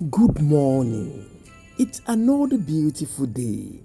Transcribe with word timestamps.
Good 0.00 0.42
morning. 0.42 1.24
It's 1.78 2.00
another 2.08 2.58
beautiful 2.58 3.26
day, 3.26 3.78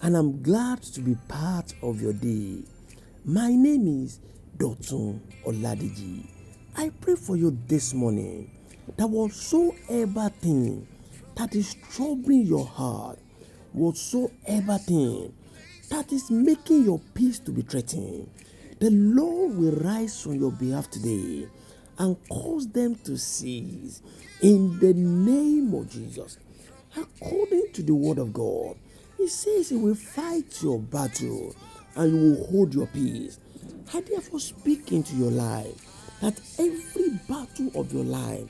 and 0.00 0.16
I'm 0.16 0.40
glad 0.40 0.84
to 0.84 1.00
be 1.00 1.16
part 1.26 1.74
of 1.82 2.00
your 2.00 2.12
day. 2.12 2.62
My 3.24 3.48
name 3.56 4.04
is 4.04 4.20
Dotun 4.56 5.18
Oladeji. 5.44 6.28
I 6.76 6.90
pray 7.00 7.16
for 7.16 7.36
you 7.36 7.58
this 7.66 7.92
morning 7.92 8.52
that 8.96 9.08
whatsoever 9.08 10.28
thing 10.28 10.86
that 11.34 11.56
is 11.56 11.74
troubling 11.90 12.46
your 12.46 12.64
heart, 12.64 13.18
whatsoever 13.72 14.78
thing 14.78 15.34
that 15.90 16.12
is 16.12 16.30
making 16.30 16.84
your 16.84 17.00
peace 17.14 17.40
to 17.40 17.50
be 17.50 17.62
threatened, 17.62 18.30
the 18.78 18.90
Lord 18.90 19.56
will 19.56 19.72
rise 19.72 20.24
on 20.24 20.38
your 20.38 20.52
behalf 20.52 20.88
today 20.88 21.48
and 21.98 22.16
cause 22.28 22.68
them 22.68 22.94
to 23.04 23.16
cease 23.16 24.02
in 24.40 24.78
the 24.78 24.94
name 24.94 25.74
of 25.74 25.90
Jesus. 25.90 26.38
According 26.96 27.72
to 27.74 27.82
the 27.82 27.94
word 27.94 28.18
of 28.18 28.32
God, 28.32 28.76
He 29.16 29.28
says 29.28 29.68
He 29.68 29.76
will 29.76 29.94
fight 29.94 30.62
your 30.62 30.78
battle 30.78 31.54
and 31.96 32.12
you 32.12 32.34
will 32.34 32.46
hold 32.46 32.74
your 32.74 32.86
peace. 32.86 33.38
I 33.92 34.00
therefore 34.00 34.40
speak 34.40 34.92
into 34.92 35.16
your 35.16 35.30
life 35.30 35.84
that 36.20 36.40
every 36.58 37.10
battle 37.28 37.70
of 37.80 37.92
your 37.92 38.04
life, 38.04 38.48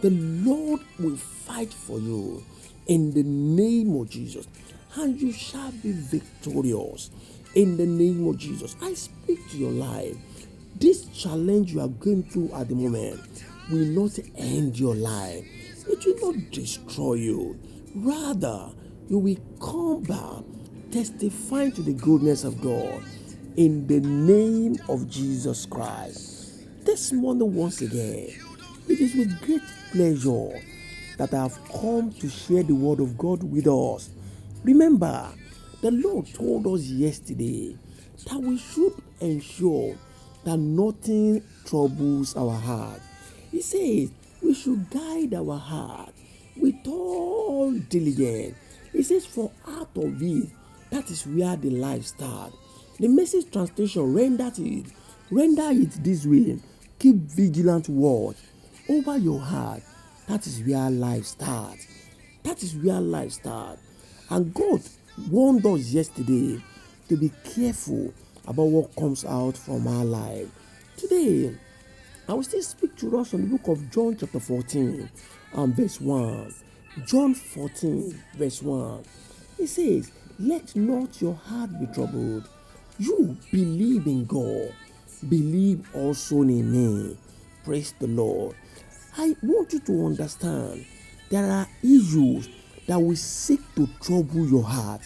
the 0.00 0.10
Lord 0.10 0.80
will 0.98 1.16
fight 1.16 1.72
for 1.72 1.98
you 1.98 2.42
in 2.86 3.12
the 3.12 3.22
name 3.22 3.94
of 3.96 4.08
Jesus, 4.10 4.48
and 4.96 5.20
you 5.20 5.32
shall 5.32 5.70
be 5.70 5.92
victorious 5.92 7.10
in 7.54 7.76
the 7.76 7.86
name 7.86 8.26
of 8.26 8.38
Jesus. 8.38 8.76
I 8.80 8.94
speak 8.94 9.48
to 9.50 9.56
your 9.56 9.70
life. 9.70 10.16
This 10.80 11.04
challenge 11.08 11.74
you 11.74 11.82
are 11.82 11.88
going 11.88 12.22
through 12.22 12.52
at 12.54 12.68
the 12.68 12.74
moment 12.74 13.44
will 13.70 13.84
not 13.84 14.18
end 14.34 14.78
your 14.78 14.94
life, 14.94 15.44
it 15.86 16.06
will 16.06 16.32
not 16.32 16.50
destroy 16.50 17.14
you. 17.14 17.60
Rather, 17.94 18.70
you 19.06 19.18
will 19.18 19.36
come 19.60 20.02
back 20.04 20.42
testifying 20.90 21.72
to 21.72 21.82
the 21.82 21.92
goodness 21.92 22.44
of 22.44 22.62
God 22.62 23.02
in 23.58 23.86
the 23.88 24.00
name 24.00 24.78
of 24.88 25.06
Jesus 25.06 25.66
Christ. 25.66 26.62
This 26.86 27.12
morning, 27.12 27.52
once 27.52 27.82
again, 27.82 28.30
it 28.88 29.00
is 29.00 29.14
with 29.14 29.38
great 29.42 29.60
pleasure 29.92 30.62
that 31.18 31.34
I 31.34 31.42
have 31.42 31.60
come 31.78 32.10
to 32.10 32.28
share 32.30 32.62
the 32.62 32.74
word 32.74 33.00
of 33.00 33.18
God 33.18 33.42
with 33.42 33.66
us. 33.66 34.08
Remember, 34.64 35.28
the 35.82 35.90
Lord 35.90 36.32
told 36.32 36.66
us 36.68 36.84
yesterday 36.84 37.76
that 38.24 38.40
we 38.40 38.56
should 38.56 38.94
ensure 39.20 39.94
that 40.44 40.56
nothing 40.56 41.42
troubles 41.66 42.36
our 42.36 42.56
heart. 42.56 43.00
He 43.50 43.60
says 43.62 44.10
we 44.42 44.54
should 44.54 44.88
guide 44.90 45.34
our 45.34 45.58
heart 45.58 46.12
with 46.56 46.76
all 46.86 47.72
diligence. 47.72 48.56
He 48.92 49.02
says, 49.02 49.26
For 49.26 49.50
out 49.68 49.90
of 49.96 50.22
it, 50.22 50.48
that 50.90 51.10
is 51.10 51.26
where 51.26 51.56
the 51.56 51.70
life 51.70 52.06
starts. 52.06 52.56
The 52.98 53.08
message 53.08 53.50
translation 53.50 54.12
renders 54.14 54.58
it, 54.58 54.86
render 55.30 55.70
it 55.70 55.92
this 56.02 56.26
way: 56.26 56.58
keep 56.98 57.16
vigilant 57.16 57.88
watch 57.88 58.36
over 58.88 59.16
your 59.16 59.40
heart. 59.40 59.82
That 60.28 60.46
is 60.46 60.62
where 60.62 60.90
life 60.90 61.24
starts. 61.24 61.86
That 62.42 62.62
is 62.62 62.74
where 62.76 63.00
life 63.00 63.32
starts. 63.32 63.80
And 64.28 64.52
God 64.54 64.80
warned 65.30 65.66
us 65.66 65.92
yesterday 65.92 66.62
to 67.08 67.16
be 67.16 67.30
careful 67.44 68.12
about 68.46 68.64
what 68.64 68.96
comes 68.96 69.24
out 69.24 69.56
from 69.56 69.86
our 69.86 70.04
life. 70.04 70.48
Today, 70.96 71.56
I 72.28 72.34
will 72.34 72.42
still 72.42 72.62
speak 72.62 72.96
to 72.98 73.18
us 73.18 73.30
from 73.30 73.42
the 73.42 73.58
book 73.58 73.68
of 73.68 73.90
John, 73.90 74.16
chapter 74.16 74.40
14, 74.40 75.10
and 75.54 75.76
verse 75.76 76.00
1. 76.00 76.54
John 77.06 77.34
14, 77.34 78.22
verse 78.36 78.62
1. 78.62 79.04
It 79.58 79.66
says, 79.66 80.12
Let 80.38 80.74
not 80.76 81.20
your 81.20 81.34
heart 81.34 81.70
be 81.78 81.86
troubled. 81.86 82.48
You 82.98 83.36
believe 83.50 84.06
in 84.06 84.26
God, 84.26 84.74
believe 85.28 85.88
also 85.94 86.42
in 86.42 86.70
me. 86.70 87.16
Praise 87.64 87.94
the 87.98 88.06
Lord. 88.06 88.56
I 89.16 89.34
want 89.42 89.72
you 89.72 89.80
to 89.80 90.06
understand 90.06 90.84
there 91.30 91.50
are 91.50 91.66
issues 91.82 92.48
that 92.86 93.00
will 93.00 93.16
seek 93.16 93.60
to 93.76 93.88
trouble 94.00 94.46
your 94.46 94.64
heart. 94.64 95.02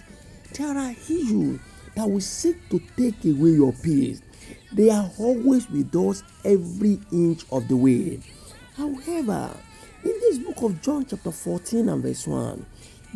There 0.52 0.76
are 0.76 0.90
issues 0.90 1.60
that 1.94 2.08
will 2.08 2.20
seek 2.20 2.68
to 2.70 2.80
take 2.96 3.24
away 3.24 3.50
your 3.50 3.72
peace. 3.72 4.22
They 4.72 4.90
are 4.90 5.10
always 5.18 5.70
with 5.70 5.94
us 5.94 6.22
every 6.44 7.00
inch 7.12 7.44
of 7.50 7.68
the 7.68 7.76
way. 7.76 8.20
However, 8.76 9.50
in 10.02 10.12
this 10.20 10.38
book 10.38 10.62
of 10.62 10.82
John, 10.82 11.06
chapter 11.06 11.30
14 11.30 11.88
and 11.88 12.02
verse 12.02 12.26
1, 12.26 12.66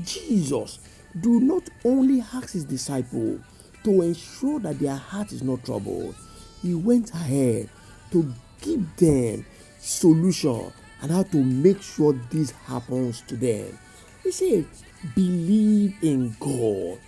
Jesus 0.04 0.78
do 1.20 1.40
not 1.40 1.68
only 1.84 2.20
ask 2.32 2.52
his 2.52 2.64
disciples 2.64 3.40
to 3.84 4.02
ensure 4.02 4.60
that 4.60 4.78
their 4.78 4.96
heart 4.96 5.32
is 5.32 5.42
not 5.42 5.64
troubled, 5.64 6.14
he 6.62 6.74
went 6.74 7.10
ahead 7.12 7.68
to 8.12 8.32
give 8.60 8.96
them 8.96 9.44
solution 9.78 10.72
and 11.02 11.10
how 11.10 11.22
to 11.24 11.36
make 11.36 11.82
sure 11.82 12.12
this 12.30 12.50
happens 12.50 13.22
to 13.22 13.36
them. 13.36 13.78
He 14.22 14.32
said, 14.32 14.66
Believe 15.14 15.96
in 16.02 16.36
God, 16.40 16.98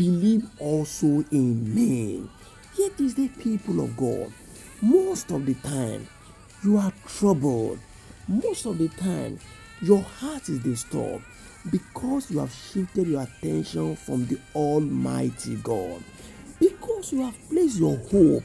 believe 0.00 0.48
also 0.58 1.22
in 1.30 1.74
me. 1.74 2.26
Yet 2.78 2.98
is 3.00 3.14
the 3.16 3.28
people 3.28 3.84
of 3.84 3.94
God. 3.98 4.32
Most 4.80 5.30
of 5.30 5.44
the 5.44 5.52
time, 5.52 6.08
you 6.64 6.78
are 6.78 6.90
troubled. 7.06 7.78
Most 8.26 8.64
of 8.64 8.78
the 8.78 8.88
time, 8.88 9.38
your 9.82 10.00
heart 10.00 10.48
is 10.48 10.60
disturbed 10.60 11.22
because 11.70 12.30
you 12.30 12.38
have 12.38 12.50
shifted 12.50 13.08
your 13.08 13.20
attention 13.20 13.94
from 13.94 14.24
the 14.24 14.40
Almighty 14.54 15.56
God. 15.56 16.02
Because 16.58 17.12
you 17.12 17.22
have 17.22 17.36
placed 17.50 17.78
your 17.78 17.98
hope 18.10 18.44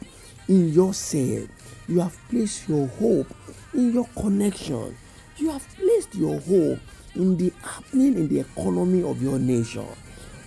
in 0.50 0.74
yourself, 0.74 1.48
you 1.88 2.02
have 2.02 2.18
placed 2.30 2.68
your 2.68 2.88
hope 2.88 3.34
in 3.74 3.94
your 3.94 4.08
connection, 4.20 4.98
you 5.38 5.52
have 5.52 5.66
placed 5.78 6.16
your 6.16 6.38
hope 6.42 6.80
in 7.16 7.38
the 7.38 7.54
happening 7.64 8.16
in 8.16 8.28
the 8.28 8.42
economy 8.42 9.04
of 9.04 9.24
your 9.24 9.40
nation. 9.40 9.88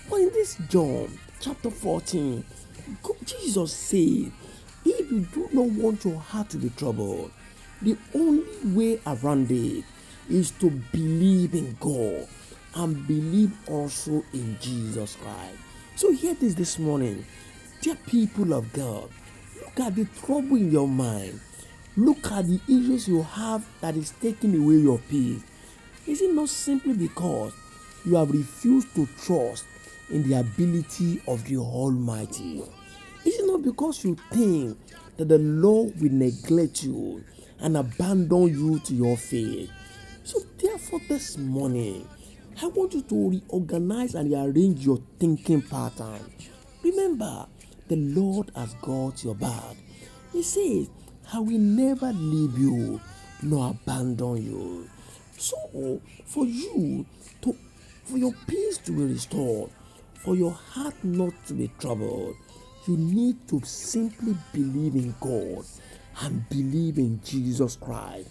But 0.09 0.21
in 0.21 0.31
this 0.31 0.57
John 0.69 1.19
chapter 1.41 1.71
14, 1.71 2.45
Jesus 3.25 3.73
said, 3.73 4.33
if 4.85 5.11
you 5.11 5.21
do 5.33 5.49
not 5.53 5.67
want 5.67 6.05
your 6.05 6.19
heart 6.19 6.49
to 6.51 6.57
be 6.57 6.71
troubled, 6.71 7.31
the 7.83 7.97
only 8.15 8.45
way 8.65 9.01
around 9.07 9.51
it 9.51 9.85
is 10.31 10.51
to 10.53 10.71
believe 10.93 11.55
in 11.55 11.77
God 11.79 12.27
and 12.75 13.07
believe 13.07 13.53
also 13.69 14.25
in 14.33 14.57
Jesus 14.61 15.17
Christ. 15.17 15.59
So, 15.97 16.13
here 16.13 16.33
it 16.33 16.43
is 16.43 16.55
this 16.55 16.79
morning, 16.79 17.25
dear 17.83 17.97
people 18.07 18.53
of 18.53 18.73
God, 18.73 19.11
look 19.61 19.81
at 19.81 19.95
the 19.95 20.07
trouble 20.25 20.57
in 20.57 20.71
your 20.71 20.89
mind. 20.89 21.41
Look 21.97 22.31
at 22.31 22.47
the 22.47 22.61
issues 22.67 23.09
you 23.09 23.23
have 23.23 23.67
that 23.81 23.97
is 23.97 24.13
taking 24.23 24.55
away 24.57 24.77
your 24.77 24.99
peace. 24.99 25.43
Is 26.07 26.23
it 26.23 26.33
not 26.33 26.49
simply 26.49 26.95
because 26.95 27.53
you 28.05 28.15
have 28.15 28.31
refused 28.31 28.95
to 28.95 29.07
trust 29.21 29.65
in 30.11 30.29
the 30.29 30.39
ability 30.39 31.21
of 31.27 31.45
the 31.45 31.57
Almighty? 31.59 32.63
Is 33.25 33.39
it 33.41 33.47
not 33.47 33.63
because 33.63 34.05
you 34.05 34.17
think 34.31 34.79
that 35.17 35.29
the 35.29 35.39
Lord 35.39 36.01
will 36.01 36.13
neglect 36.13 36.83
you 36.85 37.25
and 37.61 37.77
abandon 37.77 38.49
you 38.49 38.79
to 38.81 38.95
your 38.95 39.17
fate? 39.17 39.71
So, 40.25 40.41
therefore, 40.59 41.01
this 41.09 41.37
morning, 41.39 42.07
I 42.63 42.67
want 42.67 42.95
you 42.95 43.03
to 43.03 43.31
reorganize 43.31 44.15
and 44.15 44.31
rearrange 44.31 44.85
your 44.85 45.01
thinking 45.19 45.63
pattern. 45.63 46.21
Remember, 46.83 47.47
the 47.89 47.97
Lord 47.97 48.51
has 48.55 48.75
got 48.75 49.23
your 49.25 49.35
back. 49.35 49.77
He 50.33 50.43
says, 50.43 50.89
I 51.33 51.41
will 51.41 51.59
never 51.59 52.13
leave 52.13 52.59
you 52.59 53.01
nor 53.43 53.71
abandon 53.71 54.37
you. 54.45 54.91
So, 55.37 56.01
for 56.25 56.47
you 56.47 57.07
to, 57.43 57.57
for 58.05 58.19
your 58.19 58.33
peace 58.47 58.79
to 58.79 58.93
be 58.93 59.13
restored, 59.13 59.71
for 60.19 60.37
your 60.37 60.53
heart 60.53 60.95
not 61.03 61.33
to 61.47 61.55
be 61.55 61.71
troubled, 61.79 62.37
you 62.87 62.97
need 62.97 63.47
to 63.49 63.61
simply 63.65 64.35
believe 64.53 64.95
in 64.95 65.15
God 65.21 65.65
and 66.23 66.49
believe 66.49 66.99
in 66.99 67.21
Jesus 67.23 67.77
Christ. 67.77 68.29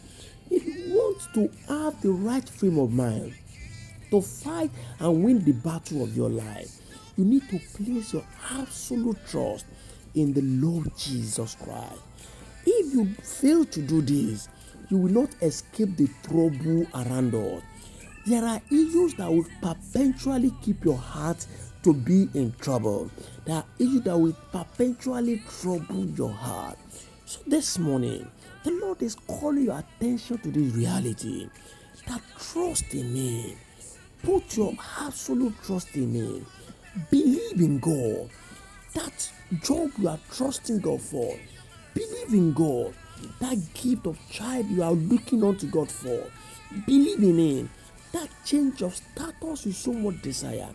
If 0.49 0.65
you 0.65 0.95
want 0.95 1.17
to 1.33 1.73
have 1.73 2.01
the 2.01 2.11
right 2.11 2.47
frame 2.47 2.79
of 2.79 2.91
mind 2.91 3.33
to 4.11 4.21
fight 4.21 4.71
and 4.99 5.23
win 5.23 5.43
the 5.43 5.51
battle 5.51 6.03
of 6.03 6.15
your 6.15 6.29
life, 6.29 6.79
you 7.17 7.25
need 7.25 7.49
to 7.49 7.59
place 7.75 8.13
your 8.13 8.23
absolute 8.51 9.17
trust 9.27 9.65
in 10.15 10.33
the 10.33 10.41
Lord 10.41 10.91
Jesus 10.97 11.55
Christ. 11.55 12.01
If 12.65 12.93
you 12.93 13.05
fail 13.23 13.65
to 13.65 13.81
do 13.81 14.01
this, 14.01 14.49
you 14.89 14.97
will 14.97 15.11
not 15.11 15.29
escape 15.41 15.97
the 15.97 16.09
trouble 16.23 16.85
around 16.95 17.35
us. 17.35 17.61
There 18.27 18.43
are 18.43 18.61
issues 18.67 19.13
that 19.13 19.31
will 19.31 19.47
perpetually 19.61 20.51
keep 20.61 20.83
your 20.83 20.97
heart 20.97 21.47
to 21.83 21.93
be 21.93 22.27
in 22.33 22.53
trouble. 22.59 23.09
There 23.45 23.55
are 23.55 23.65
issues 23.79 24.01
that 24.01 24.17
will 24.17 24.35
perpetually 24.51 25.41
trouble 25.61 26.05
your 26.07 26.33
heart. 26.33 26.77
So 27.25 27.39
this 27.47 27.79
morning, 27.79 28.29
the 28.65 28.71
Lord 28.71 29.01
is 29.01 29.15
calling 29.27 29.63
your 29.63 29.79
attention 29.79 30.39
to 30.39 30.51
this 30.51 30.73
reality 30.73 31.49
that 32.05 32.21
trust 32.37 32.93
in 32.93 33.15
Him. 33.15 33.57
Put 34.23 34.57
your 34.57 34.73
absolute 34.99 35.55
trust 35.63 35.95
in 35.95 36.13
Him. 36.13 36.45
Believe 37.09 37.61
in 37.61 37.79
God. 37.79 38.29
That 38.93 39.31
job 39.63 39.91
you 39.97 40.09
are 40.09 40.19
trusting 40.33 40.79
God 40.79 41.01
for, 41.01 41.33
believe 41.93 42.33
in 42.33 42.51
God. 42.51 42.93
That 43.39 43.57
gift 43.73 44.05
of 44.05 44.19
child 44.29 44.65
you 44.65 44.83
are 44.83 44.91
looking 44.91 45.45
unto 45.45 45.65
God 45.67 45.89
for, 45.89 46.29
believe 46.85 47.23
in 47.23 47.37
Him. 47.37 47.69
That 48.17 48.29
change 48.43 48.81
of 48.81 48.95
status 48.95 49.67
you 49.67 49.71
so 49.73 49.93
much 49.93 50.23
desire, 50.23 50.69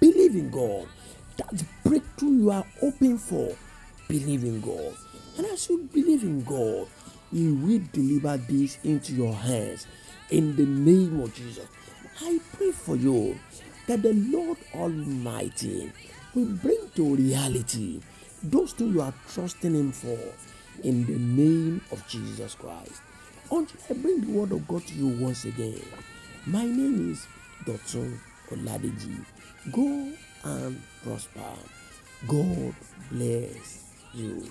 believe 0.00 0.34
in 0.34 0.50
God. 0.50 0.88
That 1.36 1.62
breakthrough 1.84 2.32
you 2.32 2.50
are 2.50 2.66
hoping 2.80 3.16
for, 3.16 3.54
believe 4.08 4.42
in 4.42 4.60
God. 4.60 4.96
And 5.38 5.46
as 5.46 5.68
you 5.68 5.88
believe 5.92 6.24
in 6.24 6.42
God, 6.42 6.88
He 7.30 7.46
will 7.46 7.80
deliver 7.92 8.36
this 8.38 8.78
into 8.82 9.12
your 9.12 9.32
hands 9.32 9.86
in 10.30 10.56
the 10.56 10.66
name 10.66 11.20
of 11.20 11.32
Jesus. 11.32 11.68
I 12.22 12.40
pray 12.54 12.72
for 12.72 12.96
you 12.96 13.38
that 13.86 14.02
the 14.02 14.14
Lord 14.14 14.58
Almighty 14.74 15.92
will 16.34 16.46
bring 16.46 16.90
to 16.96 17.14
reality 17.14 18.00
those 18.42 18.72
things 18.72 18.94
you 18.96 19.00
are 19.00 19.14
trusting 19.32 19.76
Him 19.76 19.92
for 19.92 20.18
in 20.82 21.06
the 21.06 21.18
name 21.20 21.82
of 21.92 22.04
Jesus 22.08 22.56
Christ. 22.56 23.00
Until 23.48 23.80
I 23.88 23.92
bring 23.92 24.22
the 24.22 24.32
word 24.32 24.50
of 24.50 24.66
God 24.66 24.84
to 24.88 24.94
you 24.94 25.06
once 25.22 25.44
again, 25.44 25.82
my 26.46 26.64
name 26.64 27.12
is 27.12 27.26
Dotun 27.66 28.18
Oladeji. 28.50 29.24
Go 29.72 30.08
and 30.44 30.80
prosper. 31.02 31.40
God 32.26 32.74
bless 33.10 33.84
you. 34.14 34.50